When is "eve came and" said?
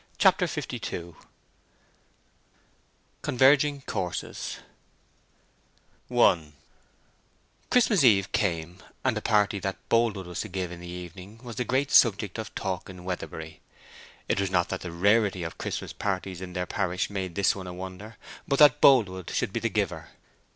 8.03-9.15